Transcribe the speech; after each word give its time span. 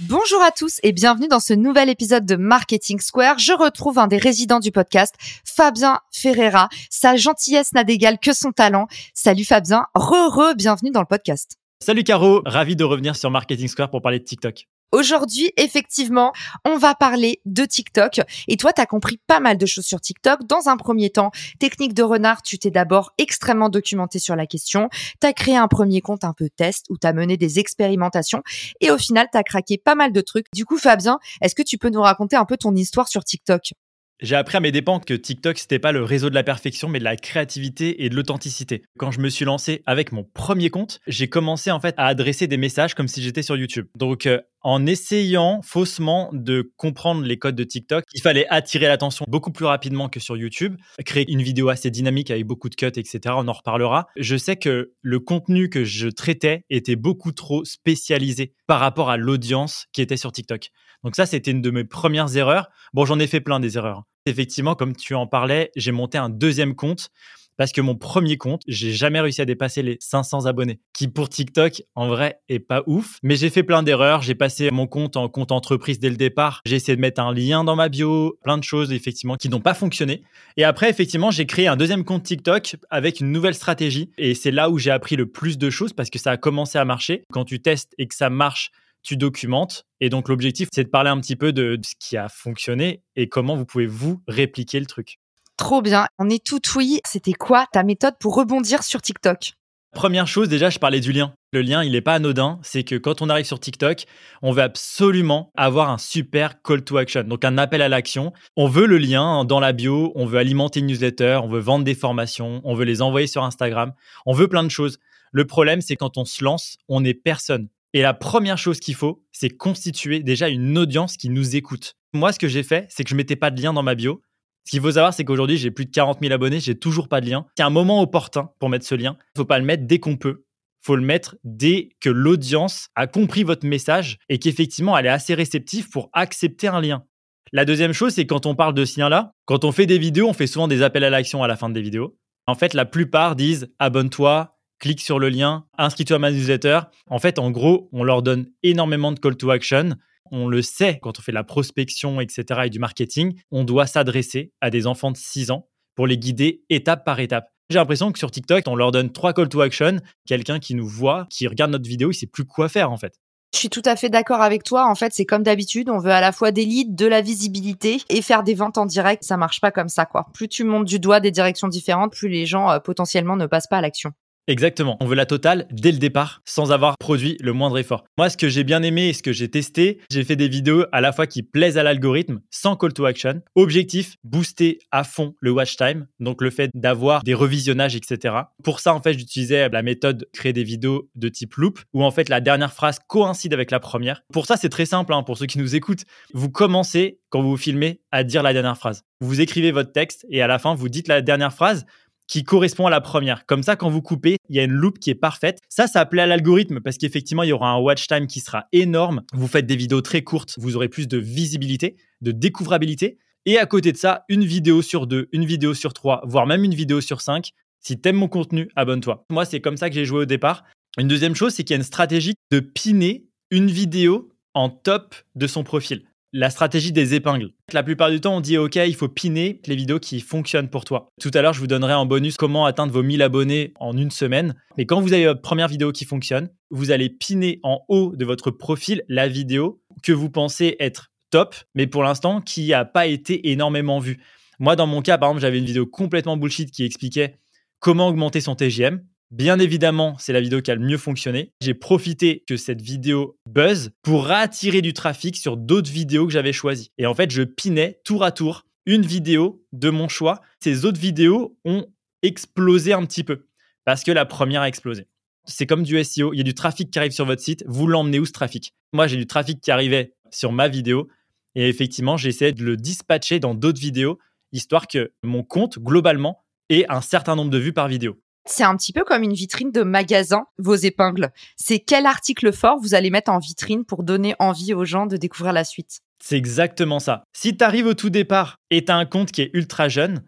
Bonjour 0.00 0.42
à 0.42 0.50
tous 0.50 0.80
et 0.82 0.90
bienvenue 0.90 1.28
dans 1.28 1.38
ce 1.38 1.54
nouvel 1.54 1.88
épisode 1.88 2.26
de 2.26 2.34
Marketing 2.34 2.98
Square. 2.98 3.38
Je 3.38 3.52
retrouve 3.52 4.00
un 4.00 4.08
des 4.08 4.16
résidents 4.16 4.58
du 4.58 4.72
podcast, 4.72 5.14
Fabien 5.44 6.00
Ferreira. 6.10 6.68
Sa 6.90 7.14
gentillesse 7.14 7.72
n'a 7.74 7.84
d'égal 7.84 8.18
que 8.18 8.32
son 8.32 8.50
talent. 8.50 8.88
Salut 9.14 9.44
Fabien, 9.44 9.86
re-re, 9.94 10.56
bienvenue 10.56 10.90
dans 10.90 10.98
le 10.98 11.06
podcast. 11.06 11.58
Salut 11.78 12.02
Caro, 12.02 12.42
ravi 12.44 12.74
de 12.74 12.82
revenir 12.82 13.14
sur 13.14 13.30
Marketing 13.30 13.68
Square 13.68 13.90
pour 13.90 14.02
parler 14.02 14.18
de 14.18 14.24
TikTok. 14.24 14.66
Aujourd'hui, 14.94 15.50
effectivement, 15.56 16.32
on 16.64 16.76
va 16.76 16.94
parler 16.94 17.40
de 17.46 17.64
TikTok. 17.64 18.20
Et 18.46 18.56
toi, 18.56 18.72
tu 18.72 18.80
as 18.80 18.86
compris 18.86 19.18
pas 19.26 19.40
mal 19.40 19.58
de 19.58 19.66
choses 19.66 19.86
sur 19.86 20.00
TikTok. 20.00 20.46
Dans 20.46 20.68
un 20.68 20.76
premier 20.76 21.10
temps, 21.10 21.32
technique 21.58 21.94
de 21.94 22.04
renard, 22.04 22.42
tu 22.42 22.60
t'es 22.60 22.70
d'abord 22.70 23.10
extrêmement 23.18 23.70
documenté 23.70 24.20
sur 24.20 24.36
la 24.36 24.46
question. 24.46 24.88
Tu 25.20 25.26
as 25.26 25.32
créé 25.32 25.56
un 25.56 25.66
premier 25.66 26.00
compte 26.00 26.22
un 26.22 26.32
peu 26.32 26.48
test 26.48 26.86
où 26.90 26.96
tu 26.96 27.08
as 27.08 27.12
mené 27.12 27.36
des 27.36 27.58
expérimentations. 27.58 28.44
Et 28.80 28.92
au 28.92 28.96
final, 28.96 29.26
tu 29.32 29.36
as 29.36 29.42
craqué 29.42 29.78
pas 29.78 29.96
mal 29.96 30.12
de 30.12 30.20
trucs. 30.20 30.46
Du 30.54 30.64
coup, 30.64 30.78
Fabien, 30.78 31.18
est-ce 31.42 31.56
que 31.56 31.62
tu 31.62 31.76
peux 31.76 31.90
nous 31.90 32.02
raconter 32.02 32.36
un 32.36 32.44
peu 32.44 32.56
ton 32.56 32.72
histoire 32.76 33.08
sur 33.08 33.24
TikTok? 33.24 33.72
J'ai 34.20 34.36
appris 34.36 34.56
à 34.56 34.60
mes 34.60 34.70
dépens 34.70 35.00
que 35.00 35.12
TikTok, 35.12 35.58
c'était 35.58 35.80
pas 35.80 35.90
le 35.90 36.04
réseau 36.04 36.30
de 36.30 36.36
la 36.36 36.44
perfection, 36.44 36.88
mais 36.88 37.00
de 37.00 37.04
la 37.04 37.16
créativité 37.16 38.04
et 38.04 38.08
de 38.08 38.14
l'authenticité. 38.14 38.84
Quand 38.96 39.10
je 39.10 39.18
me 39.18 39.28
suis 39.28 39.44
lancé 39.44 39.82
avec 39.86 40.12
mon 40.12 40.22
premier 40.22 40.70
compte, 40.70 41.00
j'ai 41.08 41.28
commencé 41.28 41.72
en 41.72 41.80
fait 41.80 41.94
à 41.98 42.06
adresser 42.06 42.46
des 42.46 42.56
messages 42.56 42.94
comme 42.94 43.08
si 43.08 43.22
j'étais 43.22 43.42
sur 43.42 43.56
YouTube. 43.56 43.86
Donc, 43.96 44.26
euh, 44.26 44.40
en 44.64 44.86
essayant 44.86 45.60
faussement 45.62 46.30
de 46.32 46.72
comprendre 46.76 47.22
les 47.22 47.38
codes 47.38 47.54
de 47.54 47.64
TikTok, 47.64 48.04
il 48.14 48.22
fallait 48.22 48.46
attirer 48.48 48.88
l'attention 48.88 49.26
beaucoup 49.28 49.52
plus 49.52 49.66
rapidement 49.66 50.08
que 50.08 50.18
sur 50.18 50.36
YouTube, 50.36 50.76
créer 51.04 51.30
une 51.30 51.42
vidéo 51.42 51.68
assez 51.68 51.90
dynamique 51.90 52.30
avec 52.30 52.46
beaucoup 52.46 52.70
de 52.70 52.74
cuts, 52.74 52.86
etc. 52.86 53.20
On 53.28 53.46
en 53.46 53.52
reparlera. 53.52 54.06
Je 54.16 54.36
sais 54.36 54.56
que 54.56 54.92
le 55.02 55.20
contenu 55.20 55.68
que 55.68 55.84
je 55.84 56.08
traitais 56.08 56.64
était 56.70 56.96
beaucoup 56.96 57.32
trop 57.32 57.64
spécialisé 57.64 58.54
par 58.66 58.80
rapport 58.80 59.10
à 59.10 59.18
l'audience 59.18 59.86
qui 59.92 60.00
était 60.00 60.16
sur 60.16 60.32
TikTok. 60.32 60.70
Donc 61.04 61.14
ça, 61.14 61.26
c'était 61.26 61.50
une 61.50 61.60
de 61.60 61.70
mes 61.70 61.84
premières 61.84 62.34
erreurs. 62.34 62.70
Bon, 62.94 63.04
j'en 63.04 63.18
ai 63.18 63.26
fait 63.26 63.40
plein 63.40 63.60
des 63.60 63.76
erreurs. 63.76 64.04
Effectivement, 64.24 64.74
comme 64.74 64.96
tu 64.96 65.14
en 65.14 65.26
parlais, 65.26 65.70
j'ai 65.76 65.92
monté 65.92 66.16
un 66.16 66.30
deuxième 66.30 66.74
compte 66.74 67.10
parce 67.56 67.72
que 67.72 67.80
mon 67.80 67.94
premier 67.94 68.36
compte, 68.36 68.62
j'ai 68.66 68.92
jamais 68.92 69.20
réussi 69.20 69.40
à 69.40 69.44
dépasser 69.44 69.82
les 69.82 69.96
500 70.00 70.46
abonnés, 70.46 70.80
qui 70.92 71.08
pour 71.08 71.28
TikTok, 71.28 71.82
en 71.94 72.08
vrai, 72.08 72.40
est 72.48 72.58
pas 72.58 72.82
ouf. 72.86 73.18
Mais 73.22 73.36
j'ai 73.36 73.50
fait 73.50 73.62
plein 73.62 73.82
d'erreurs. 73.82 74.22
J'ai 74.22 74.34
passé 74.34 74.70
mon 74.70 74.86
compte 74.86 75.16
en 75.16 75.28
compte 75.28 75.52
entreprise 75.52 75.98
dès 75.98 76.10
le 76.10 76.16
départ. 76.16 76.60
J'ai 76.64 76.76
essayé 76.76 76.96
de 76.96 77.00
mettre 77.00 77.20
un 77.20 77.32
lien 77.32 77.64
dans 77.64 77.76
ma 77.76 77.88
bio, 77.88 78.38
plein 78.42 78.58
de 78.58 78.64
choses, 78.64 78.92
effectivement, 78.92 79.36
qui 79.36 79.48
n'ont 79.48 79.60
pas 79.60 79.74
fonctionné. 79.74 80.22
Et 80.56 80.64
après, 80.64 80.90
effectivement, 80.90 81.30
j'ai 81.30 81.46
créé 81.46 81.66
un 81.66 81.76
deuxième 81.76 82.04
compte 82.04 82.24
TikTok 82.24 82.76
avec 82.90 83.20
une 83.20 83.30
nouvelle 83.30 83.54
stratégie. 83.54 84.10
Et 84.18 84.34
c'est 84.34 84.50
là 84.50 84.70
où 84.70 84.78
j'ai 84.78 84.90
appris 84.90 85.16
le 85.16 85.26
plus 85.26 85.58
de 85.58 85.70
choses 85.70 85.92
parce 85.92 86.10
que 86.10 86.18
ça 86.18 86.32
a 86.32 86.36
commencé 86.36 86.78
à 86.78 86.84
marcher. 86.84 87.24
Quand 87.32 87.44
tu 87.44 87.60
testes 87.60 87.94
et 87.98 88.06
que 88.06 88.14
ça 88.14 88.30
marche, 88.30 88.70
tu 89.04 89.16
documentes. 89.16 89.86
Et 90.00 90.08
donc, 90.08 90.28
l'objectif, 90.28 90.68
c'est 90.72 90.84
de 90.84 90.88
parler 90.88 91.10
un 91.10 91.20
petit 91.20 91.36
peu 91.36 91.52
de, 91.52 91.78
ce 91.84 91.94
qui 92.00 92.16
a 92.16 92.28
fonctionné 92.28 93.02
et 93.14 93.28
comment 93.28 93.54
vous 93.54 93.66
pouvez 93.66 93.86
vous 93.86 94.20
répliquer 94.26 94.80
le 94.80 94.86
truc. 94.86 95.18
Trop 95.56 95.82
bien. 95.82 96.06
On 96.18 96.28
est 96.28 96.44
tout 96.44 96.60
oui. 96.76 97.00
C'était 97.06 97.32
quoi 97.32 97.66
ta 97.72 97.82
méthode 97.82 98.14
pour 98.18 98.34
rebondir 98.34 98.82
sur 98.82 99.00
TikTok? 99.00 99.54
Première 99.94 100.26
chose, 100.26 100.48
déjà, 100.48 100.70
je 100.70 100.80
parlais 100.80 100.98
du 100.98 101.12
lien. 101.12 101.34
Le 101.52 101.62
lien, 101.62 101.84
il 101.84 101.92
n'est 101.92 102.00
pas 102.00 102.14
anodin. 102.14 102.58
C'est 102.62 102.82
que 102.82 102.96
quand 102.96 103.22
on 103.22 103.28
arrive 103.28 103.44
sur 103.44 103.60
TikTok, 103.60 104.06
on 104.42 104.50
veut 104.50 104.62
absolument 104.62 105.52
avoir 105.56 105.88
un 105.88 105.98
super 105.98 106.60
call 106.62 106.82
to 106.82 106.96
action, 106.96 107.22
donc 107.22 107.44
un 107.44 107.56
appel 107.58 107.80
à 107.80 107.88
l'action. 107.88 108.32
On 108.56 108.66
veut 108.66 108.86
le 108.86 108.98
lien 108.98 109.44
dans 109.44 109.60
la 109.60 109.72
bio, 109.72 110.10
on 110.16 110.26
veut 110.26 110.38
alimenter 110.38 110.80
une 110.80 110.86
newsletter, 110.86 111.38
on 111.44 111.48
veut 111.48 111.60
vendre 111.60 111.84
des 111.84 111.94
formations, 111.94 112.60
on 112.64 112.74
veut 112.74 112.84
les 112.84 113.02
envoyer 113.02 113.28
sur 113.28 113.44
Instagram, 113.44 113.92
on 114.26 114.32
veut 114.32 114.48
plein 114.48 114.64
de 114.64 114.68
choses. 114.68 114.98
Le 115.30 115.46
problème, 115.46 115.80
c'est 115.80 115.94
quand 115.94 116.18
on 116.18 116.24
se 116.24 116.42
lance, 116.42 116.76
on 116.88 117.00
n'est 117.00 117.14
personne. 117.14 117.68
Et 117.92 118.02
la 118.02 118.14
première 118.14 118.58
chose 118.58 118.80
qu'il 118.80 118.96
faut, 118.96 119.22
c'est 119.30 119.50
constituer 119.50 120.18
déjà 120.24 120.48
une 120.48 120.76
audience 120.76 121.16
qui 121.16 121.28
nous 121.28 121.54
écoute. 121.54 121.94
Moi, 122.12 122.32
ce 122.32 122.40
que 122.40 122.48
j'ai 122.48 122.64
fait, 122.64 122.88
c'est 122.90 123.04
que 123.04 123.10
je 123.10 123.14
mettais 123.14 123.36
pas 123.36 123.52
de 123.52 123.62
lien 123.62 123.72
dans 123.72 123.84
ma 123.84 123.94
bio. 123.94 124.20
Ce 124.64 124.70
qu'il 124.70 124.80
faut 124.80 124.92
savoir, 124.92 125.12
c'est 125.12 125.24
qu'aujourd'hui, 125.24 125.58
j'ai 125.58 125.70
plus 125.70 125.84
de 125.84 125.90
40 125.90 126.18
000 126.22 126.32
abonnés, 126.32 126.58
j'ai 126.58 126.74
toujours 126.74 127.08
pas 127.08 127.20
de 127.20 127.28
lien. 127.28 127.46
C'est 127.56 127.62
un 127.62 127.70
moment 127.70 128.00
opportun 128.00 128.50
pour 128.58 128.70
mettre 128.70 128.86
ce 128.86 128.94
lien. 128.94 129.16
Il 129.34 129.38
faut 129.38 129.44
pas 129.44 129.58
le 129.58 129.64
mettre 129.64 129.86
dès 129.86 129.98
qu'on 129.98 130.16
peut. 130.16 130.44
Il 130.82 130.86
faut 130.86 130.96
le 130.96 131.02
mettre 131.02 131.36
dès 131.44 131.90
que 132.00 132.10
l'audience 132.10 132.88
a 132.94 133.06
compris 133.06 133.42
votre 133.42 133.66
message 133.66 134.18
et 134.28 134.38
qu'effectivement, 134.38 134.96
elle 134.96 135.06
est 135.06 135.10
assez 135.10 135.34
réceptive 135.34 135.90
pour 135.90 136.10
accepter 136.12 136.68
un 136.68 136.80
lien. 136.80 137.04
La 137.52 137.64
deuxième 137.64 137.92
chose, 137.92 138.14
c'est 138.14 138.26
quand 138.26 138.46
on 138.46 138.54
parle 138.54 138.74
de 138.74 138.84
ce 138.84 138.98
lien-là, 138.98 139.32
quand 139.44 139.64
on 139.64 139.72
fait 139.72 139.86
des 139.86 139.98
vidéos, 139.98 140.28
on 140.28 140.32
fait 140.32 140.46
souvent 140.46 140.66
des 140.66 140.82
appels 140.82 141.04
à 141.04 141.10
l'action 141.10 141.42
à 141.42 141.48
la 141.48 141.56
fin 141.56 141.70
des 141.70 141.82
vidéos. 141.82 142.16
En 142.46 142.54
fait, 142.54 142.74
la 142.74 142.84
plupart 142.84 143.36
disent 143.36 143.68
abonne-toi, 143.78 144.56
clique 144.78 145.00
sur 145.00 145.18
le 145.18 145.28
lien, 145.28 145.66
inscris-toi 145.78 146.16
à 146.16 146.18
ma 146.18 146.30
newsletter. 146.30 146.80
En 147.08 147.18
fait, 147.18 147.38
en 147.38 147.50
gros, 147.50 147.88
on 147.92 148.02
leur 148.02 148.22
donne 148.22 148.46
énormément 148.62 149.12
de 149.12 149.18
call 149.18 149.36
to 149.36 149.50
action. 149.50 149.90
On 150.30 150.48
le 150.48 150.62
sait 150.62 150.98
quand 151.02 151.18
on 151.18 151.22
fait 151.22 151.32
la 151.32 151.44
prospection, 151.44 152.20
etc. 152.20 152.62
et 152.64 152.70
du 152.70 152.78
marketing, 152.78 153.38
on 153.50 153.64
doit 153.64 153.86
s'adresser 153.86 154.52
à 154.60 154.70
des 154.70 154.86
enfants 154.86 155.10
de 155.10 155.16
6 155.16 155.50
ans 155.50 155.68
pour 155.94 156.06
les 156.06 156.18
guider 156.18 156.64
étape 156.70 157.04
par 157.04 157.20
étape. 157.20 157.48
J'ai 157.70 157.78
l'impression 157.78 158.12
que 158.12 158.18
sur 158.18 158.30
TikTok, 158.30 158.64
on 158.66 158.76
leur 158.76 158.92
donne 158.92 159.10
trois 159.10 159.32
call 159.32 159.48
to 159.48 159.60
action. 159.60 159.98
Quelqu'un 160.26 160.58
qui 160.58 160.74
nous 160.74 160.86
voit, 160.86 161.26
qui 161.30 161.46
regarde 161.46 161.70
notre 161.70 161.88
vidéo, 161.88 162.10
il 162.10 162.14
sait 162.14 162.26
plus 162.26 162.44
quoi 162.44 162.68
faire 162.68 162.90
en 162.90 162.96
fait. 162.96 163.14
Je 163.54 163.60
suis 163.60 163.70
tout 163.70 163.82
à 163.84 163.94
fait 163.94 164.10
d'accord 164.10 164.42
avec 164.42 164.64
toi. 164.64 164.88
En 164.88 164.96
fait, 164.96 165.12
c'est 165.14 165.24
comme 165.24 165.44
d'habitude, 165.44 165.88
on 165.88 165.98
veut 165.98 166.10
à 166.10 166.20
la 166.20 166.32
fois 166.32 166.50
des 166.50 166.64
leads, 166.64 166.92
de 166.92 167.06
la 167.06 167.20
visibilité 167.20 168.02
et 168.08 168.20
faire 168.20 168.42
des 168.42 168.54
ventes 168.54 168.78
en 168.78 168.84
direct. 168.84 169.22
Ça 169.22 169.36
marche 169.36 169.60
pas 169.60 169.70
comme 169.70 169.88
ça, 169.88 170.06
quoi. 170.06 170.26
Plus 170.34 170.48
tu 170.48 170.64
montes 170.64 170.86
du 170.86 170.98
doigt 170.98 171.20
des 171.20 171.30
directions 171.30 171.68
différentes, 171.68 172.12
plus 172.12 172.28
les 172.28 172.46
gens 172.46 172.68
euh, 172.68 172.80
potentiellement 172.80 173.36
ne 173.36 173.46
passent 173.46 173.68
pas 173.68 173.78
à 173.78 173.80
l'action. 173.80 174.10
Exactement. 174.46 174.96
On 175.00 175.06
veut 175.06 175.14
la 175.14 175.26
totale 175.26 175.66
dès 175.70 175.92
le 175.92 175.98
départ 175.98 176.42
sans 176.44 176.70
avoir 176.72 176.96
produit 176.98 177.36
le 177.40 177.52
moindre 177.52 177.78
effort. 177.78 178.04
Moi, 178.18 178.28
ce 178.28 178.36
que 178.36 178.48
j'ai 178.48 178.64
bien 178.64 178.82
aimé 178.82 179.08
et 179.08 179.12
ce 179.12 179.22
que 179.22 179.32
j'ai 179.32 179.50
testé, 179.50 180.00
j'ai 180.10 180.22
fait 180.24 180.36
des 180.36 180.48
vidéos 180.48 180.84
à 180.92 181.00
la 181.00 181.12
fois 181.12 181.26
qui 181.26 181.42
plaisent 181.42 181.78
à 181.78 181.82
l'algorithme 181.82 182.40
sans 182.50 182.76
call 182.76 182.92
to 182.92 183.06
action. 183.06 183.40
Objectif, 183.54 184.16
booster 184.22 184.78
à 184.90 185.04
fond 185.04 185.34
le 185.40 185.50
watch 185.50 185.76
time. 185.76 186.06
Donc, 186.20 186.42
le 186.42 186.50
fait 186.50 186.70
d'avoir 186.74 187.22
des 187.22 187.34
revisionnages, 187.34 187.96
etc. 187.96 188.34
Pour 188.62 188.80
ça, 188.80 188.94
en 188.94 189.00
fait, 189.00 189.14
j'utilisais 189.14 189.68
la 189.68 189.82
méthode 189.82 190.28
créer 190.32 190.52
des 190.52 190.64
vidéos 190.64 191.08
de 191.14 191.28
type 191.28 191.54
loop 191.54 191.80
où 191.92 192.04
en 192.04 192.10
fait 192.10 192.28
la 192.28 192.40
dernière 192.40 192.72
phrase 192.72 192.98
coïncide 193.06 193.54
avec 193.54 193.70
la 193.70 193.80
première. 193.80 194.22
Pour 194.32 194.46
ça, 194.46 194.56
c'est 194.56 194.68
très 194.68 194.86
simple 194.86 195.12
hein, 195.12 195.22
pour 195.22 195.38
ceux 195.38 195.46
qui 195.46 195.58
nous 195.58 195.74
écoutent. 195.74 196.04
Vous 196.32 196.50
commencez 196.50 197.20
quand 197.28 197.42
vous 197.42 197.50
vous 197.50 197.56
filmez 197.56 198.00
à 198.12 198.22
dire 198.22 198.42
la 198.42 198.52
dernière 198.52 198.78
phrase. 198.78 199.02
Vous 199.20 199.40
écrivez 199.40 199.72
votre 199.72 199.90
texte 199.90 200.24
et 200.30 200.42
à 200.42 200.46
la 200.46 200.58
fin, 200.58 200.74
vous 200.74 200.88
dites 200.88 201.08
la 201.08 201.20
dernière 201.20 201.52
phrase 201.52 201.84
qui 202.26 202.44
correspond 202.44 202.86
à 202.86 202.90
la 202.90 203.00
première. 203.00 203.46
Comme 203.46 203.62
ça, 203.62 203.76
quand 203.76 203.90
vous 203.90 204.02
coupez, 204.02 204.36
il 204.48 204.56
y 204.56 204.60
a 204.60 204.64
une 204.64 204.72
loupe 204.72 204.98
qui 204.98 205.10
est 205.10 205.14
parfaite. 205.14 205.60
Ça, 205.68 205.86
ça 205.86 206.04
plaît 206.06 206.22
à 206.22 206.26
l'algorithme 206.26 206.80
parce 206.80 206.96
qu'effectivement, 206.96 207.42
il 207.42 207.50
y 207.50 207.52
aura 207.52 207.70
un 207.70 207.78
watch 207.78 208.06
time 208.06 208.26
qui 208.26 208.40
sera 208.40 208.66
énorme. 208.72 209.22
Vous 209.32 209.46
faites 209.46 209.66
des 209.66 209.76
vidéos 209.76 210.00
très 210.00 210.22
courtes, 210.22 210.54
vous 210.58 210.76
aurez 210.76 210.88
plus 210.88 211.08
de 211.08 211.18
visibilité, 211.18 211.96
de 212.20 212.32
découvrabilité. 212.32 213.18
Et 213.46 213.58
à 213.58 213.66
côté 213.66 213.92
de 213.92 213.96
ça, 213.96 214.24
une 214.28 214.44
vidéo 214.44 214.80
sur 214.80 215.06
deux, 215.06 215.28
une 215.32 215.44
vidéo 215.44 215.74
sur 215.74 215.92
trois, 215.92 216.22
voire 216.24 216.46
même 216.46 216.64
une 216.64 216.74
vidéo 216.74 217.00
sur 217.00 217.20
cinq. 217.20 217.50
Si 217.80 218.00
t'aimes 218.00 218.16
mon 218.16 218.28
contenu, 218.28 218.70
abonne-toi. 218.76 219.26
Moi, 219.28 219.44
c'est 219.44 219.60
comme 219.60 219.76
ça 219.76 219.90
que 219.90 219.94
j'ai 219.94 220.06
joué 220.06 220.20
au 220.20 220.24
départ. 220.24 220.64
Une 220.96 221.08
deuxième 221.08 221.34
chose, 221.34 221.52
c'est 221.52 221.64
qu'il 221.64 221.74
y 221.74 221.76
a 221.76 221.78
une 221.78 221.82
stratégie 221.82 222.34
de 222.50 222.60
piner 222.60 223.26
une 223.50 223.70
vidéo 223.70 224.30
en 224.54 224.70
top 224.70 225.14
de 225.34 225.46
son 225.46 225.64
profil 225.64 226.04
la 226.36 226.50
stratégie 226.50 226.90
des 226.90 227.14
épingles. 227.14 227.52
La 227.72 227.84
plupart 227.84 228.10
du 228.10 228.20
temps, 228.20 228.36
on 228.36 228.40
dit 228.40 228.58
OK, 228.58 228.74
il 228.74 228.96
faut 228.96 229.08
piner 229.08 229.60
les 229.66 229.76
vidéos 229.76 230.00
qui 230.00 230.20
fonctionnent 230.20 230.68
pour 230.68 230.84
toi. 230.84 231.08
Tout 231.20 231.30
à 231.32 231.40
l'heure, 231.40 231.52
je 231.52 231.60
vous 231.60 231.68
donnerai 231.68 231.94
en 231.94 232.06
bonus 232.06 232.36
comment 232.36 232.66
atteindre 232.66 232.92
vos 232.92 233.04
1000 233.04 233.22
abonnés 233.22 233.72
en 233.78 233.96
une 233.96 234.10
semaine. 234.10 234.56
Mais 234.76 234.84
quand 234.84 235.00
vous 235.00 235.12
avez 235.12 235.26
votre 235.26 235.42
première 235.42 235.68
vidéo 235.68 235.92
qui 235.92 236.04
fonctionne, 236.04 236.50
vous 236.70 236.90
allez 236.90 237.08
piner 237.08 237.60
en 237.62 237.82
haut 237.88 238.14
de 238.16 238.24
votre 238.24 238.50
profil 238.50 239.04
la 239.08 239.28
vidéo 239.28 239.80
que 240.02 240.10
vous 240.12 240.28
pensez 240.28 240.74
être 240.80 241.12
top, 241.30 241.54
mais 241.76 241.86
pour 241.86 242.02
l'instant 242.02 242.40
qui 242.40 242.68
n'a 242.68 242.84
pas 242.84 243.06
été 243.06 243.52
énormément 243.52 244.00
vue. 244.00 244.20
Moi, 244.58 244.74
dans 244.74 244.88
mon 244.88 245.02
cas, 245.02 245.18
par 245.18 245.28
exemple, 245.28 245.42
j'avais 245.42 245.58
une 245.58 245.66
vidéo 245.66 245.86
complètement 245.86 246.36
bullshit 246.36 246.72
qui 246.72 246.84
expliquait 246.84 247.38
comment 247.78 248.08
augmenter 248.08 248.40
son 248.40 248.56
TGM. 248.56 249.04
Bien 249.30 249.58
évidemment, 249.58 250.16
c'est 250.18 250.32
la 250.32 250.40
vidéo 250.40 250.62
qui 250.62 250.70
a 250.70 250.74
le 250.74 250.84
mieux 250.84 250.98
fonctionné. 250.98 251.52
J'ai 251.60 251.74
profité 251.74 252.44
que 252.46 252.56
cette 252.56 252.80
vidéo 252.80 253.36
buzz 253.48 253.90
pour 254.02 254.30
attirer 254.30 254.80
du 254.80 254.92
trafic 254.92 255.36
sur 255.36 255.56
d'autres 255.56 255.90
vidéos 255.90 256.26
que 256.26 256.32
j'avais 256.32 256.52
choisies. 256.52 256.90
Et 256.98 257.06
en 257.06 257.14
fait, 257.14 257.30
je 257.30 257.42
pinais 257.42 258.00
tour 258.04 258.22
à 258.22 258.30
tour 258.30 258.64
une 258.86 259.02
vidéo 259.02 259.64
de 259.72 259.90
mon 259.90 260.08
choix. 260.08 260.40
Ces 260.60 260.84
autres 260.84 261.00
vidéos 261.00 261.58
ont 261.64 261.86
explosé 262.22 262.92
un 262.92 263.04
petit 263.06 263.24
peu 263.24 263.46
parce 263.84 264.04
que 264.04 264.12
la 264.12 264.24
première 264.24 264.62
a 264.62 264.68
explosé. 264.68 265.06
C'est 265.46 265.66
comme 265.66 265.82
du 265.82 266.02
SEO, 266.02 266.32
il 266.32 266.38
y 266.38 266.40
a 266.40 266.44
du 266.44 266.54
trafic 266.54 266.90
qui 266.90 266.98
arrive 266.98 267.12
sur 267.12 267.26
votre 267.26 267.42
site, 267.42 267.64
vous 267.66 267.86
l'emmenez 267.86 268.18
où 268.18 268.24
ce 268.24 268.32
trafic? 268.32 268.72
Moi, 268.92 269.06
j'ai 269.06 269.16
du 269.16 269.26
trafic 269.26 269.60
qui 269.60 269.70
arrivait 269.70 270.14
sur 270.30 270.52
ma 270.52 270.68
vidéo 270.68 271.08
et 271.54 271.68
effectivement, 271.68 272.16
j'ai 272.16 272.30
essayé 272.30 272.52
de 272.52 272.64
le 272.64 272.76
dispatcher 272.76 273.40
dans 273.40 273.54
d'autres 273.54 273.80
vidéos, 273.80 274.18
histoire 274.52 274.88
que 274.88 275.12
mon 275.22 275.42
compte, 275.42 275.78
globalement, 275.78 276.44
ait 276.70 276.86
un 276.88 277.00
certain 277.00 277.36
nombre 277.36 277.50
de 277.50 277.58
vues 277.58 277.72
par 277.72 277.88
vidéo. 277.88 278.18
C'est 278.46 278.64
un 278.64 278.76
petit 278.76 278.92
peu 278.92 279.04
comme 279.04 279.22
une 279.22 279.32
vitrine 279.32 279.72
de 279.72 279.82
magasin, 279.82 280.44
vos 280.58 280.74
épingles. 280.74 281.30
C'est 281.56 281.78
quel 281.78 282.06
article 282.06 282.52
fort 282.52 282.78
vous 282.80 282.94
allez 282.94 283.10
mettre 283.10 283.30
en 283.30 283.38
vitrine 283.38 283.84
pour 283.84 284.02
donner 284.02 284.34
envie 284.38 284.74
aux 284.74 284.84
gens 284.84 285.06
de 285.06 285.16
découvrir 285.16 285.52
la 285.52 285.64
suite? 285.64 286.00
C'est 286.22 286.36
exactement 286.36 287.00
ça. 287.00 287.24
Si 287.32 287.56
tu 287.56 287.64
arrives 287.64 287.86
au 287.86 287.94
tout 287.94 288.10
départ 288.10 288.58
et 288.70 288.84
tu 288.84 288.92
as 288.92 288.96
un 288.96 289.06
compte 289.06 289.32
qui 289.32 289.42
est 289.42 289.50
ultra 289.54 289.88
jeune, 289.88 290.22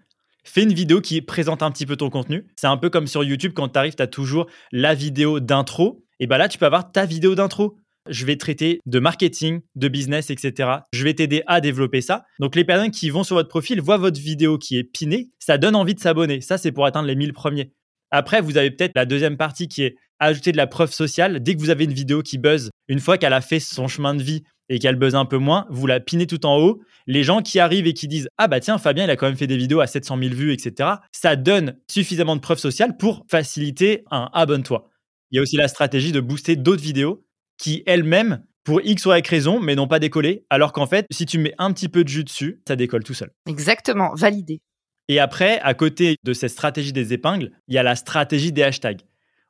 fais 0.45 0.63
une 0.63 0.73
vidéo 0.73 1.01
qui 1.01 1.21
présente 1.23 1.63
un 1.63 1.71
petit 1.71 1.87
peu 1.87 1.97
ton 1.97 2.11
contenu. 2.11 2.47
C'est 2.57 2.67
un 2.67 2.77
peu 2.77 2.91
comme 2.91 3.07
sur 3.07 3.25
YouTube, 3.25 3.53
quand 3.55 3.69
tu 3.69 3.79
arrives, 3.79 3.97
toujours 4.11 4.47
la 4.73 4.95
vidéo 4.95 5.41
d'intro. 5.41 6.05
Et 6.19 6.27
bien 6.27 6.39
là, 6.39 6.49
tu 6.49 6.59
peux 6.59 6.67
avoir 6.67 6.93
ta 6.93 7.05
vidéo 7.05 7.35
d'intro 7.35 7.77
je 8.09 8.25
vais 8.25 8.37
traiter 8.37 8.81
de 8.87 8.99
marketing, 8.99 9.61
de 9.75 9.89
business, 9.89 10.31
etc. 10.31 10.71
Je 10.93 11.05
vais 11.05 11.15
t'aider 11.15 11.43
à 11.47 11.61
développer 11.61 12.01
ça. 12.01 12.25
Donc 12.39 12.55
les 12.55 12.65
personnes 12.65 12.91
qui 12.91 13.11
vont 13.11 13.25
sur 13.25 13.37
votre 13.37 13.49
profil 13.49 13.81
voient 13.81 13.97
votre 13.97 14.21
vidéo 14.21 14.59
qui 14.59 14.77
est 14.79 14.85
pinée, 14.85 15.31
ça 15.39 15.59
donne 15.59 15.75
envie 15.75 15.95
de 15.95 16.01
s'abonner. 16.01 16.41
Ça, 16.41 16.59
c'est 16.59 16.73
pour 16.73 16.87
atteindre 16.87 17.09
les 17.09 17.17
1000 17.17 17.33
premiers. 17.33 17.73
Après, 18.17 18.41
vous 18.41 18.57
avez 18.57 18.71
peut-être 18.71 18.93
la 18.95 19.05
deuxième 19.05 19.37
partie 19.37 19.69
qui 19.69 19.83
est 19.83 19.97
ajouter 20.21 20.51
de 20.51 20.57
la 20.57 20.67
preuve 20.67 20.91
sociale. 20.91 21.43
Dès 21.43 21.55
que 21.55 21.61
vous 21.61 21.69
avez 21.69 21.85
une 21.85 21.93
vidéo 21.93 22.23
qui 22.23 22.39
buzz, 22.39 22.71
une 22.89 22.99
fois 22.99 23.19
qu'elle 23.19 23.35
a 23.35 23.43
fait 23.43 23.61
son 23.61 23.89
chemin 23.89 24.15
de 24.15 24.23
vie 24.23 24.43
et 24.71 24.79
qu'elle 24.79 24.97
buzz 24.97 25.15
un 25.15 25.27
peu 25.27 25.37
moins, 25.37 25.67
vous 25.69 25.87
la 25.87 26.01
pinez 26.01 26.27
tout 26.27 26.47
en 26.47 26.57
haut. 26.57 26.81
Les 27.07 27.23
gens 27.25 27.43
qui 27.43 27.61
arrivent 27.61 27.87
et 27.87 27.93
qui 27.93 28.09
disent 28.09 28.29
Ah 28.39 28.49
bah 28.49 28.59
tiens, 28.59 28.79
Fabien, 28.79 29.05
il 29.05 29.11
a 29.11 29.17
quand 29.17 29.27
même 29.27 29.37
fait 29.37 29.47
des 29.47 29.59
vidéos 29.59 29.81
à 29.81 29.87
700 29.87 30.19
000 30.19 30.35
vues, 30.35 30.55
etc. 30.55 30.93
Ça 31.13 31.37
donne 31.37 31.77
suffisamment 31.91 32.37
de 32.37 32.41
preuve 32.41 32.57
sociale 32.57 32.97
pour 32.97 33.23
faciliter 33.31 34.03
un 34.11 34.31
abonne-toi. 34.33 34.89
Il 35.31 35.37
y 35.37 35.39
a 35.39 35.43
aussi 35.43 35.57
la 35.57 35.69
stratégie 35.69 36.13
de 36.13 36.21
booster 36.21 36.57
d'autres 36.57 36.83
vidéos 36.83 37.23
qui 37.59 37.83
elles-mêmes, 37.85 38.43
pour 38.65 38.81
X 38.83 39.05
ou 39.05 39.13
Y 39.13 39.29
raison, 39.29 39.61
mais 39.61 39.75
n'ont 39.75 39.89
pas 39.89 39.99
décollé, 39.99 40.47
alors 40.49 40.73
qu'en 40.73 40.87
fait, 40.87 41.05
si 41.11 41.27
tu 41.27 41.39
mets 41.39 41.55
un 41.59 41.71
petit 41.73 41.91
peu 41.91 42.03
de 42.03 42.09
jus 42.09 42.25
dessus, 42.25 42.63
ça 42.67 42.77
décolle 42.77 43.05
tout 43.05 43.15
seul. 43.15 43.31
Exactement, 43.47 44.15
validé. 44.15 44.61
Et 45.09 45.21
après, 45.21 45.61
à 45.61 45.75
côté 45.75 46.17
de 46.25 46.33
cette 46.33 46.51
stratégie 46.51 46.93
des 46.93 47.13
épingles, 47.13 47.53
il 47.69 47.75
y 47.75 47.79
a 47.79 47.83
la 47.83 47.97
stratégie 47.97 48.53
des 48.53 48.63
hashtags. 48.63 49.03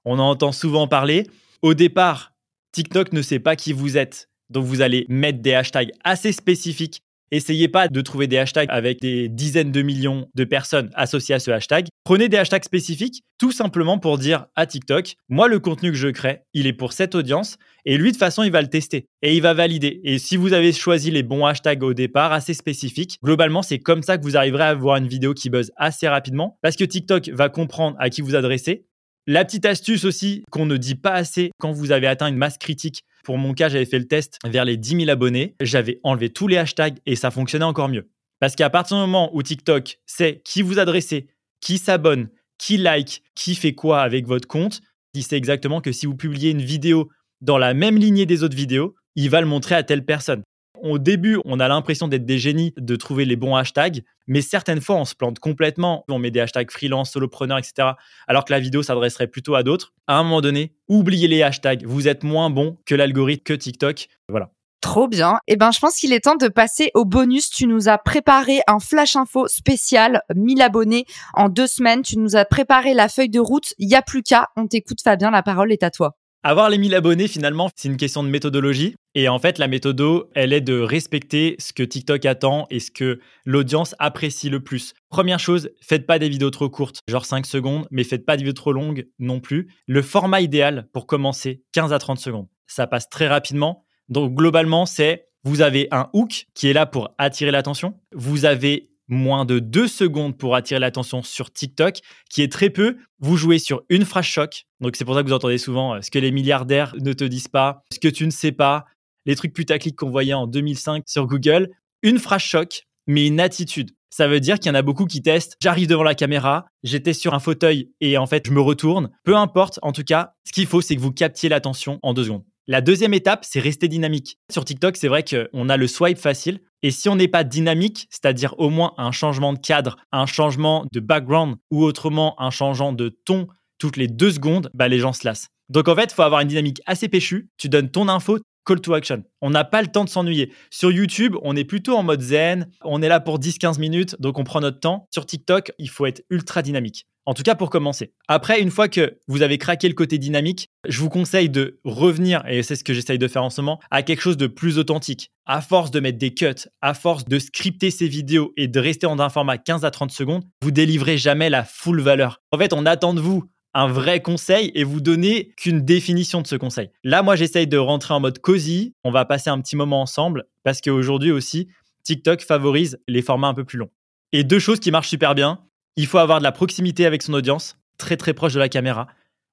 On 0.05 0.19
en 0.19 0.31
entend 0.31 0.53
souvent 0.53 0.87
parler. 0.87 1.27
Au 1.63 1.75
départ, 1.75 2.33
TikTok 2.73 3.13
ne 3.13 3.23
sait 3.23 3.39
pas 3.39 3.57
qui 3.57 3.73
vous 3.73 3.97
êtes. 3.97 4.29
Donc 4.51 4.65
vous 4.65 4.83
allez 4.83 5.07
mettre 5.09 5.41
des 5.41 5.55
hashtags 5.55 5.91
assez 6.05 6.33
spécifiques 6.33 7.03
Essayez 7.33 7.67
pas 7.67 7.89
de 7.89 8.01
trouver 8.01 8.29
des 8.29 8.39
hashtags 8.39 8.69
avec 8.71 9.01
des 9.01 9.29
dizaines 9.29 9.73
de 9.73 9.83
millions 9.83 10.29
de 10.35 10.45
personnes 10.45 10.91
associées 10.95 11.35
à 11.35 11.41
ce 11.41 11.51
hashtag. 11.51 11.87
Prenez 12.05 12.29
des 12.29 12.37
hashtags 12.37 12.65
spécifiques, 12.65 13.25
tout 13.39 13.51
simplement 13.51 13.99
pour 13.99 14.17
dire 14.17 14.47
à 14.55 14.65
TikTok, 14.67 15.17
moi, 15.29 15.49
le 15.49 15.59
contenu 15.59 15.91
que 15.91 15.97
je 15.97 16.09
crée, 16.09 16.43
il 16.55 16.69
est 16.69 16.73
pour 16.73 16.93
cette 16.93 17.17
audience, 17.17 17.57
et 17.85 17.99
lui, 17.99 18.13
de 18.13 18.17
façon, 18.17 18.45
il 18.45 18.53
va 18.53 18.63
le 18.63 18.69
tester 18.69 19.07
et 19.23 19.35
il 19.35 19.43
va 19.43 19.55
valider. 19.55 20.01
Et 20.05 20.19
si 20.19 20.37
vous 20.37 20.53
avez 20.53 20.73
choisi 20.73 21.11
les 21.11 21.25
bons 21.25 21.45
hashtags 21.45 21.83
au 21.83 21.95
départ, 21.95 22.33
assez 22.33 22.55
spécifiques, 22.55 23.19
globalement, 23.25 23.63
c'est 23.63 23.81
comme 23.81 24.03
ça 24.03 24.19
que 24.19 24.23
vous 24.23 24.37
arriverez 24.37 24.65
à 24.65 24.69
avoir 24.69 24.97
une 24.97 25.09
vidéo 25.09 25.35
qui 25.35 25.51
buzz 25.51 25.73
assez 25.77 26.07
rapidement, 26.07 26.59
parce 26.63 26.77
que 26.77 26.85
TikTok 26.85 27.31
va 27.31 27.49
comprendre 27.49 27.97
à 27.99 28.09
qui 28.09 28.21
vous 28.21 28.37
adressez. 28.37 28.87
La 29.29 29.45
petite 29.45 29.67
astuce 29.67 30.05
aussi 30.05 30.45
qu'on 30.53 30.67
ne 30.67 30.77
dit 30.77 30.95
pas 30.95 31.11
assez 31.11 31.51
quand 31.59 31.73
vous 31.73 31.91
avez 31.91 32.07
atteint 32.07 32.29
une 32.29 32.37
masse 32.37 32.59
critique 32.59 33.03
pour 33.27 33.39
mon 33.39 33.55
cas, 33.55 33.69
j'avais 33.69 33.87
fait 33.87 33.99
le 33.99 34.07
test 34.07 34.39
vers 34.45 34.65
les 34.65 34.77
10 34.77 35.01
000 35.01 35.11
abonnés. 35.11 35.57
J'avais 35.61 35.99
enlevé 36.05 36.31
tous 36.31 36.47
les 36.47 36.59
hashtags 36.59 36.99
et 37.07 37.17
ça 37.17 37.33
fonctionnait 37.33 37.65
encore 37.65 37.89
mieux. 37.89 38.09
Parce 38.39 38.55
qu'à 38.55 38.71
partir 38.71 38.97
du 38.97 39.01
moment 39.01 39.35
où 39.35 39.43
TikTok 39.43 39.99
sait 40.07 40.43
qui 40.45 40.63
vous 40.63 40.79
adressez, 40.79 41.27
qui 41.61 41.79
s'abonne, 41.79 42.29
qui 42.57 42.77
like, 42.77 43.25
qui 43.35 43.57
fait 43.57 43.73
quoi 43.73 44.03
avec 44.03 44.29
votre 44.29 44.47
compte, 44.47 44.81
il 45.13 45.25
sait 45.25 45.37
exactement 45.37 45.81
que 45.81 45.91
si 45.91 46.07
vous 46.07 46.15
publiez 46.15 46.51
une 46.51 46.63
vidéo 46.63 47.11
dans 47.41 47.59
la 47.59 47.75
même 47.75 47.99
lignée 47.99 48.27
des 48.27 48.45
autres 48.45 48.57
vidéos, 48.57 48.95
il 49.17 49.29
va 49.29 49.41
le 49.41 49.49
montrer 49.49 49.75
à 49.75 49.83
telle 49.83 50.05
personne. 50.05 50.45
Au 50.83 50.99
début, 50.99 51.39
on 51.45 51.61
a 51.61 51.69
l'impression 51.69 52.09
d'être 52.09 52.25
des 52.25 52.39
génies, 52.39 52.73
de 52.77 52.97
trouver 52.97 53.25
les 53.25 53.37
bons 53.37 53.55
hashtags, 53.55 54.03
mais 54.27 54.41
certaines 54.41 54.81
fois, 54.81 54.97
on 54.97 55.05
se 55.05 55.15
plante 55.15 55.39
complètement. 55.39 56.05
On 56.09 56.19
met 56.19 56.31
des 56.31 56.41
hashtags 56.41 56.71
freelance, 56.71 57.13
solopreneur, 57.13 57.59
etc. 57.59 57.91
Alors 58.27 58.45
que 58.45 58.53
la 58.53 58.61
vidéo 58.61 58.83
s'adresserait 58.83 59.29
plutôt 59.29 59.55
à 59.55 59.63
d'autres. 59.63 59.93
À 60.07 60.19
un 60.19 60.23
moment 60.23 60.41
donné, 60.41 60.75
oubliez 60.89 61.29
les 61.29 61.43
hashtags. 61.43 61.85
Vous 61.85 62.09
êtes 62.09 62.25
moins 62.25 62.51
bon 62.51 62.79
que 62.87 62.95
l'algorithme, 62.95 63.45
que 63.45 63.55
TikTok. 63.55 64.09
Voilà. 64.29 64.51
Trop 64.81 65.09
bien. 65.09 65.39
Eh 65.49 65.57
ben, 65.57 65.73
je 65.73 65.81
pense 65.81 65.97
qu'il 65.97 66.13
est 66.13 66.21
temps 66.21 66.37
de 66.37 66.49
passer 66.49 66.91
au 66.95 67.05
bonus. 67.05 67.51
Tu 67.51 67.67
nous 67.67 67.89
as 67.89 67.99
préparé 67.99 68.61
un 68.69 68.79
flash 68.79 69.17
info 69.17 69.49
spécial, 69.49 70.21
1000 70.35 70.63
abonnés 70.63 71.07
en 71.35 71.49
deux 71.49 71.67
semaines. 71.67 72.03
Tu 72.03 72.19
nous 72.19 72.37
as 72.37 72.45
préparé 72.45 72.95
la 72.95 73.09
feuille 73.09 73.31
de 73.31 73.41
route. 73.41 73.75
Il 73.79 73.89
y 73.89 73.95
a 73.95 74.03
plus 74.03 74.23
qu'à. 74.23 74.49
On 74.57 74.67
t'écoute, 74.67 74.99
Fabien. 75.03 75.31
La 75.31 75.43
parole 75.43 75.73
est 75.73 75.83
à 75.83 75.91
toi. 75.91 76.17
Avoir 76.49 76.71
les 76.71 76.79
1000 76.79 76.95
abonnés, 76.95 77.27
finalement, 77.27 77.71
c'est 77.75 77.89
une 77.89 77.97
question 77.97 78.23
de 78.23 78.29
méthodologie. 78.29 78.95
Et 79.17 79.29
en 79.29 79.41
fait, 79.41 79.59
la 79.59 79.67
méthode, 79.67 80.01
elle 80.37 80.53
est 80.53 80.61
de 80.61 80.79
respecter 80.79 81.57
ce 81.59 81.73
que 81.73 81.83
TikTok 81.83 82.25
attend 82.25 82.69
et 82.71 82.79
ce 82.79 82.93
que 82.93 83.19
l'audience 83.45 83.97
apprécie 83.99 84.49
le 84.49 84.61
plus. 84.61 84.95
Première 85.09 85.41
chose, 85.41 85.71
faites 85.81 86.07
pas 86.07 86.21
des 86.21 86.29
vidéos 86.29 86.51
trop 86.51 86.71
courtes, 86.71 87.01
genre 87.09 87.25
5 87.25 87.47
secondes, 87.47 87.89
mais 87.91 88.05
faites 88.05 88.25
pas 88.25 88.37
des 88.37 88.45
vidéos 88.45 88.53
trop 88.53 88.73
longues 88.73 89.09
non 89.19 89.41
plus. 89.41 89.75
Le 89.89 90.03
format 90.03 90.41
idéal 90.41 90.87
pour 90.93 91.09
commencer, 91.09 91.65
15 91.73 91.93
à 91.93 91.99
30 91.99 92.21
secondes. 92.21 92.47
Ça 92.69 92.87
passe 92.87 93.09
très 93.09 93.27
rapidement. 93.27 93.85
Donc, 94.09 94.33
globalement, 94.33 94.87
c'est 94.87 95.27
vous 95.43 95.63
avez 95.63 95.89
un 95.91 96.11
hook 96.13 96.47
qui 96.55 96.69
est 96.69 96.73
là 96.73 96.87
pour 96.87 97.11
attirer 97.19 97.51
l'attention. 97.51 97.99
Vous 98.13 98.45
avez 98.45 98.93
moins 99.09 99.45
de 99.45 99.59
deux 99.59 99.89
secondes 99.89 100.37
pour 100.37 100.55
attirer 100.55 100.81
l'attention 100.81 101.23
sur 101.23 101.53
TikTok, 101.53 102.01
qui 102.31 102.43
est 102.43 102.51
très 102.51 102.71
peu. 102.71 102.97
Vous 103.21 103.37
jouez 103.37 103.59
sur 103.59 103.83
une 103.89 104.05
phrase 104.05 104.25
choc. 104.25 104.65
Donc 104.81 104.97
c'est 104.97 105.05
pour 105.05 105.15
ça 105.15 105.23
que 105.23 105.29
vous 105.29 105.35
entendez 105.35 105.59
souvent 105.59 105.95
euh, 105.95 106.01
ce 106.03 106.11
que 106.11 106.19
les 106.19 106.33
milliardaires 106.33 106.95
ne 107.01 107.13
te 107.13 107.25
disent 107.25 107.49
pas, 107.49 107.83
ce 107.93 107.99
que 107.99 108.09
tu 108.09 108.27
ne 108.27 108.31
sais 108.31 108.53
pas, 108.53 108.85
les 109.25 109.37
trucs 109.37 109.53
putaclic 109.53 109.97
qu'on 109.97 110.11
voyait 110.11 110.35
en 110.35 110.47
2005 110.47 111.05
sur 111.07 111.27
Google. 111.27 111.71
Une 112.03 112.19
phrase 112.19 112.43
choc, 112.43 112.83
mais 113.07 113.27
une 113.27 113.41
attitude. 113.41 113.91
Ça 114.11 114.29
veut 114.29 114.41
dire 114.41 114.59
qu'il 114.59 114.69
y 114.69 114.73
en 114.73 114.79
a 114.79 114.83
beaucoup 114.83 115.07
qui 115.07 115.21
testent. 115.21 115.57
J'arrive 115.61 115.89
devant 115.89 116.03
la 116.03 116.15
caméra, 116.15 116.67
j'étais 116.83 117.13
sur 117.13 117.35
un 117.35 117.39
fauteuil 117.39 117.91
et 118.01 118.17
en 118.17 118.27
fait 118.27 118.47
je 118.47 118.53
me 118.53 118.61
retourne. 118.61 119.11
Peu 119.25 119.37
importe, 119.37 119.79
en 119.83 119.93
tout 119.93 120.05
cas, 120.05 120.33
ce 120.45 120.53
qu'il 120.53 120.67
faut, 120.67 120.81
c'est 120.81 120.97
que 120.97 121.01
vous 121.01 121.13
captiez 121.13 121.49
l'attention 121.49 121.99
en 122.03 122.15
deux 122.15 122.25
secondes. 122.25 122.45
La 122.69 122.81
deuxième 122.81 123.15
étape, 123.15 123.45
c'est 123.45 123.61
rester 123.61 123.87
dynamique. 123.87 124.39
Sur 124.51 124.65
TikTok, 124.65 124.97
c'est 124.97 125.07
vrai 125.07 125.23
qu'on 125.23 125.69
a 125.69 125.77
le 125.77 125.87
swipe 125.87 126.19
facile. 126.19 126.59
Et 126.83 126.91
si 126.91 127.09
on 127.09 127.15
n'est 127.15 127.29
pas 127.29 127.45
dynamique, 127.45 128.09
c'est-à-dire 128.11 128.55
au 128.59 128.71
moins 128.71 128.93
un 128.99 129.13
changement 129.13 129.53
de 129.53 129.59
cadre, 129.61 129.97
un 130.11 130.27
changement 130.27 130.85
de 130.93 130.99
background 130.99 131.57
ou 131.71 131.85
autrement 131.85 132.35
un 132.41 132.51
changement 132.51 132.93
de 132.93 133.09
ton 133.09 133.47
toutes 133.79 133.97
les 133.97 134.09
deux 134.09 134.33
secondes, 134.33 134.69
bah 134.75 134.89
les 134.89 134.99
gens 134.99 135.13
se 135.13 135.25
lassent. 135.25 135.49
Donc 135.69 135.87
en 135.87 135.95
fait, 135.95 136.11
il 136.11 136.15
faut 136.15 136.23
avoir 136.23 136.41
une 136.41 136.49
dynamique 136.49 136.83
assez 136.87 137.09
péchue. 137.09 137.51
Tu 137.57 137.69
donnes 137.69 137.91
ton 137.91 138.09
info, 138.09 138.39
call 138.65 138.81
to 138.81 138.95
action. 138.95 139.23
On 139.43 139.51
n'a 139.51 139.65
pas 139.65 139.81
le 139.81 139.89
temps 139.89 140.05
de 140.05 140.09
s'ennuyer. 140.09 140.53
Sur 140.71 140.91
YouTube, 140.91 141.37
on 141.43 141.55
est 141.55 141.65
plutôt 141.65 141.97
en 141.97 142.03
mode 142.03 142.21
zen. 142.21 142.69
On 142.83 143.01
est 143.01 143.09
là 143.09 143.21
pour 143.21 143.39
10-15 143.39 143.79
minutes, 143.79 144.17
donc 144.19 144.41
on 144.41 144.45
prend 144.45 144.61
notre 144.61 144.81
temps. 144.81 145.07
Sur 145.13 145.25
TikTok, 145.25 145.71
il 145.79 145.89
faut 145.89 146.07
être 146.07 146.25
ultra 146.31 146.63
dynamique. 146.63 147.07
En 147.27 147.35
tout 147.35 147.43
cas, 147.43 147.57
pour 147.57 147.71
commencer. 147.71 148.13
Après, 148.29 148.61
une 148.61 148.71
fois 148.71 148.89
que 148.89 149.19
vous 149.27 149.43
avez 149.43 149.59
craqué 149.59 149.89
le 149.89 149.95
côté 149.95 150.17
dynamique, 150.17 150.71
je 150.89 151.01
vous 151.01 151.09
conseille 151.09 151.51
de 151.51 151.81
revenir, 151.85 152.45
et 152.49 152.63
c'est 152.63 152.77
ce 152.77 152.85
que 152.85 152.95
j'essaye 152.95 153.19
de 153.19 153.27
faire 153.27 153.43
en 153.43 153.51
ce 153.51 153.61
moment, 153.61 153.81
à 153.91 154.05
quelque 154.05 154.21
chose 154.21 154.37
de 154.37 154.47
plus 154.47 154.79
authentique. 154.79 155.33
À 155.45 155.61
force 155.61 155.91
de 155.91 155.99
mettre 155.99 156.19
des 156.19 156.35
cuts, 156.35 156.69
à 156.83 156.95
force 156.95 157.25
de 157.25 157.41
scripter 157.41 157.91
ces 157.91 158.07
vidéos 158.07 158.53
et 158.57 158.69
de 158.69 158.79
rester 158.79 159.07
en 159.07 159.19
un 159.19 159.29
format 159.29 159.59
15 159.59 159.85
à 159.85 159.91
30 159.91 160.13
secondes, 160.13 160.45
vous 160.63 160.71
délivrez 160.71 161.19
jamais 161.19 161.51
la 161.51 161.65
full 161.65 162.01
valeur. 162.01 162.41
En 162.53 162.59
fait, 162.59 162.73
on 162.73 162.87
attend 162.87 163.13
de 163.13 163.21
vous 163.21 163.45
un 163.75 163.89
vrai 163.89 164.21
conseil 164.23 164.71
et 164.75 164.85
vous 164.85 165.01
donner 165.01 165.53
qu'une 165.57 165.83
définition 165.83 166.41
de 166.41 166.47
ce 166.47 166.57
conseil. 166.57 166.91
Là, 167.05 167.23
moi, 167.23 167.35
j'essaye 167.37 167.67
de 167.67 167.77
rentrer 167.77 168.15
en 168.15 168.21
mode 168.21 168.39
cosy. 168.39 168.95
On 169.05 169.11
va 169.11 169.25
passer 169.25 169.51
un 169.51 169.61
petit 169.61 169.77
moment 169.77 170.01
ensemble 170.01 170.45
parce 170.63 170.81
qu'aujourd'hui 170.81 171.33
aussi, 171.33 171.69
TikTok 172.05 172.43
favorise 172.43 172.99
les 173.09 173.21
formats 173.21 173.49
un 173.49 173.55
peu 173.55 173.65
plus 173.65 173.79
longs. 173.79 173.91
Et 174.33 174.45
deux 174.45 174.61
choses 174.61 174.81
qui 174.81 174.91
marchent 174.91 175.09
super 175.09 175.35
bien, 175.35 175.61
il 175.97 176.07
faut 176.07 176.19
avoir 176.19 176.39
de 176.39 176.45
la 176.45 176.53
proximité 176.53 177.07
avec 177.07 177.23
son 177.23 177.33
audience, 177.35 177.77
très 177.99 178.17
très 178.17 178.35
proche 178.35 178.55
de 178.55 178.59
la 178.59 178.69
caméra. 178.69 179.09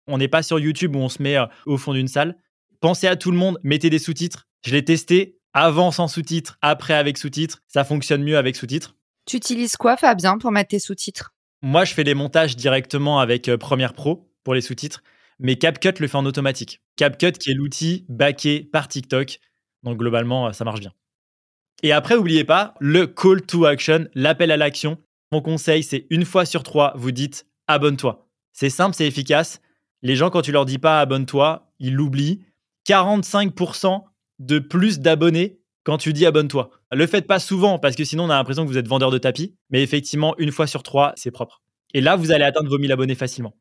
On 0.07 0.17
n'est 0.17 0.27
pas 0.27 0.43
sur 0.43 0.59
YouTube 0.59 0.95
où 0.95 0.99
on 0.99 1.09
se 1.09 1.21
met 1.21 1.37
euh, 1.37 1.45
au 1.65 1.77
fond 1.77 1.93
d'une 1.93 2.07
salle. 2.07 2.37
Pensez 2.81 3.07
à 3.07 3.15
tout 3.15 3.31
le 3.31 3.37
monde, 3.37 3.57
mettez 3.63 3.89
des 3.89 3.99
sous-titres. 3.99 4.47
Je 4.65 4.71
l'ai 4.71 4.83
testé 4.83 5.39
avant 5.53 5.91
sans 5.91 6.07
sous-titres, 6.07 6.57
après 6.61 6.93
avec 6.93 7.17
sous-titres. 7.17 7.59
Ça 7.67 7.83
fonctionne 7.83 8.23
mieux 8.23 8.37
avec 8.37 8.55
sous-titres. 8.55 8.95
Tu 9.25 9.37
utilises 9.37 9.77
quoi, 9.77 9.95
Fabien, 9.95 10.37
pour 10.37 10.51
mettre 10.51 10.69
tes 10.69 10.79
sous-titres? 10.79 11.33
Moi, 11.61 11.85
je 11.85 11.93
fais 11.93 12.03
les 12.03 12.13
montages 12.13 12.57
directement 12.57 13.19
avec 13.19 13.47
euh, 13.47 13.57
Premiere 13.57 13.93
Pro 13.93 14.29
pour 14.43 14.53
les 14.53 14.59
sous-titres, 14.61 15.01
mais 15.39 15.55
CapCut 15.55 15.93
le 15.99 16.07
fait 16.07 16.17
en 16.17 16.25
automatique. 16.25 16.81
CapCut 16.97 17.31
qui 17.31 17.51
est 17.51 17.53
l'outil 17.53 18.05
backé 18.09 18.67
par 18.71 18.89
TikTok. 18.89 19.39
Donc 19.83 19.97
globalement, 19.97 20.47
euh, 20.47 20.51
ça 20.51 20.65
marche 20.65 20.81
bien. 20.81 20.91
Et 21.83 21.93
après, 21.93 22.15
n'oubliez 22.15 22.43
pas 22.43 22.73
le 22.79 23.07
call 23.07 23.41
to 23.41 23.65
action, 23.65 24.07
l'appel 24.13 24.51
à 24.51 24.57
l'action. 24.57 24.97
Mon 25.33 25.41
conseil, 25.41 25.81
c'est 25.81 26.05
une 26.11 26.25
fois 26.25 26.45
sur 26.45 26.61
trois, 26.61 26.93
vous 26.95 27.09
dites 27.09 27.47
abonne-toi. 27.65 28.29
C'est 28.51 28.69
simple, 28.69 28.95
c'est 28.95 29.07
efficace. 29.07 29.61
Les 30.03 30.15
gens, 30.15 30.29
quand 30.29 30.43
tu 30.43 30.51
leur 30.51 30.63
dis 30.63 30.77
pas 30.77 30.99
abonne-toi, 30.99 31.73
ils 31.79 31.95
l'oublient. 31.95 32.45
45% 32.87 34.03
de 34.37 34.59
plus 34.59 34.99
d'abonnés 34.99 35.59
quand 35.85 35.97
tu 35.97 36.13
dis 36.13 36.27
abonne-toi. 36.27 36.69
Le 36.91 37.07
faites 37.07 37.25
pas 37.25 37.39
souvent 37.39 37.79
parce 37.79 37.95
que 37.95 38.03
sinon 38.03 38.25
on 38.25 38.29
a 38.29 38.35
l'impression 38.35 38.63
que 38.63 38.69
vous 38.69 38.77
êtes 38.77 38.87
vendeur 38.87 39.09
de 39.09 39.17
tapis. 39.17 39.55
Mais 39.71 39.81
effectivement, 39.81 40.35
une 40.37 40.51
fois 40.51 40.67
sur 40.67 40.83
trois, 40.83 41.13
c'est 41.15 41.31
propre. 41.31 41.63
Et 41.95 42.01
là, 42.01 42.15
vous 42.15 42.31
allez 42.31 42.45
atteindre 42.45 42.69
vos 42.69 42.77
1000 42.77 42.91
abonnés 42.91 43.15
facilement. 43.15 43.55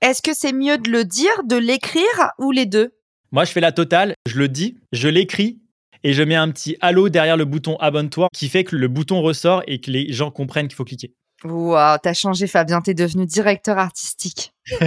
Est-ce 0.00 0.20
que 0.20 0.32
c'est 0.34 0.52
mieux 0.52 0.78
de 0.78 0.90
le 0.90 1.04
dire, 1.04 1.44
de 1.44 1.54
l'écrire 1.54 2.32
ou 2.40 2.50
les 2.50 2.66
deux? 2.66 2.90
Moi, 3.30 3.44
je 3.44 3.52
fais 3.52 3.60
la 3.60 3.70
totale. 3.70 4.14
Je 4.26 4.36
le 4.36 4.48
dis, 4.48 4.80
je 4.90 5.06
l'écris 5.06 5.60
et 6.04 6.12
je 6.12 6.22
mets 6.22 6.34
un 6.34 6.50
petit 6.50 6.76
halo 6.80 7.08
derrière 7.08 7.36
le 7.36 7.44
bouton 7.44 7.76
abonne-toi 7.76 8.28
qui 8.32 8.48
fait 8.48 8.64
que 8.64 8.76
le 8.76 8.88
bouton 8.88 9.22
ressort 9.22 9.62
et 9.66 9.80
que 9.80 9.90
les 9.90 10.12
gens 10.12 10.30
comprennent 10.30 10.68
qu'il 10.68 10.76
faut 10.76 10.84
cliquer. 10.84 11.14
Waouh, 11.44 11.98
t'as 12.02 12.14
changé 12.14 12.48
Fabien, 12.48 12.80
t'es 12.80 12.94
devenu 12.94 13.24
directeur 13.24 13.78
artistique. 13.78 14.52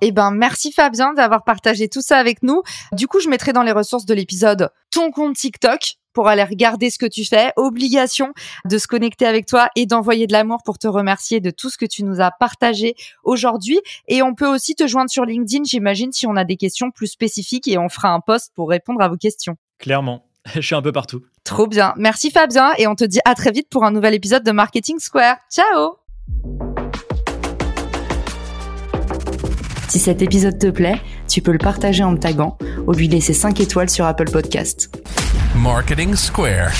eh 0.00 0.10
ben, 0.10 0.32
merci 0.32 0.72
Fabien 0.72 1.14
d'avoir 1.14 1.44
partagé 1.44 1.88
tout 1.88 2.02
ça 2.02 2.18
avec 2.18 2.42
nous. 2.42 2.62
Du 2.92 3.06
coup, 3.06 3.20
je 3.20 3.28
mettrai 3.28 3.52
dans 3.52 3.62
les 3.62 3.70
ressources 3.70 4.04
de 4.04 4.12
l'épisode 4.12 4.70
ton 4.90 5.12
compte 5.12 5.36
TikTok 5.36 5.94
pour 6.12 6.26
aller 6.26 6.42
regarder 6.42 6.90
ce 6.90 6.98
que 6.98 7.06
tu 7.06 7.24
fais. 7.24 7.52
Obligation 7.54 8.32
de 8.64 8.76
se 8.76 8.88
connecter 8.88 9.24
avec 9.24 9.46
toi 9.46 9.68
et 9.76 9.86
d'envoyer 9.86 10.26
de 10.26 10.32
l'amour 10.32 10.62
pour 10.64 10.78
te 10.78 10.88
remercier 10.88 11.38
de 11.38 11.50
tout 11.50 11.70
ce 11.70 11.78
que 11.78 11.86
tu 11.86 12.02
nous 12.02 12.20
as 12.20 12.32
partagé 12.32 12.96
aujourd'hui. 13.22 13.78
Et 14.08 14.20
on 14.20 14.34
peut 14.34 14.48
aussi 14.48 14.74
te 14.74 14.88
joindre 14.88 15.10
sur 15.10 15.24
LinkedIn, 15.24 15.62
j'imagine, 15.62 16.10
si 16.10 16.26
on 16.26 16.34
a 16.34 16.42
des 16.42 16.56
questions 16.56 16.90
plus 16.90 17.06
spécifiques 17.06 17.68
et 17.68 17.78
on 17.78 17.88
fera 17.88 18.08
un 18.08 18.18
post 18.18 18.50
pour 18.56 18.68
répondre 18.68 19.00
à 19.00 19.08
vos 19.08 19.16
questions. 19.16 19.56
Clairement. 19.78 20.27
Je 20.54 20.60
suis 20.60 20.74
un 20.74 20.82
peu 20.82 20.92
partout. 20.92 21.22
Trop 21.44 21.66
bien. 21.66 21.94
Merci 21.96 22.30
Fabien 22.30 22.72
et 22.78 22.86
on 22.86 22.94
te 22.94 23.04
dit 23.04 23.20
à 23.24 23.34
très 23.34 23.50
vite 23.50 23.68
pour 23.70 23.84
un 23.84 23.90
nouvel 23.90 24.14
épisode 24.14 24.44
de 24.44 24.52
Marketing 24.52 24.98
Square. 24.98 25.36
Ciao 25.50 25.98
Si 29.88 29.98
cet 29.98 30.20
épisode 30.20 30.58
te 30.58 30.66
plaît, 30.66 31.00
tu 31.28 31.40
peux 31.40 31.52
le 31.52 31.58
partager 31.58 32.04
en 32.04 32.12
me 32.12 32.18
taguant 32.18 32.58
ou 32.86 32.92
lui 32.92 33.08
laisser 33.08 33.32
5 33.32 33.58
étoiles 33.60 33.88
sur 33.88 34.04
Apple 34.04 34.30
Podcast. 34.30 34.90
Marketing 35.56 36.14
Square. 36.14 36.72